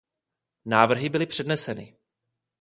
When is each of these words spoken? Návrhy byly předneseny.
Návrhy 0.65 1.09
byly 1.09 1.25
předneseny. 1.25 1.97